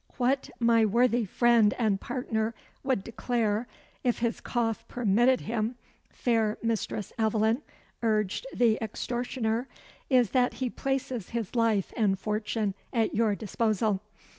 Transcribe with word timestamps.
"What 0.17 0.49
my 0.59 0.83
worthy 0.83 1.25
friend 1.25 1.75
and 1.77 2.01
partner 2.01 2.55
would 2.81 3.03
declare, 3.03 3.67
if 4.03 4.17
his 4.17 4.41
cough 4.41 4.87
permitted 4.87 5.41
him, 5.41 5.75
fair 6.09 6.57
Mistress 6.63 7.13
Aveline," 7.19 7.61
urged 8.01 8.47
the 8.51 8.79
extortioner, 8.81 9.67
"is 10.09 10.31
that 10.31 10.55
he 10.55 10.71
places 10.71 11.29
his 11.29 11.55
life 11.55 11.93
and 11.95 12.17
fortune 12.17 12.73
at 12.91 13.13
your 13.13 13.35
disposal. 13.35 14.01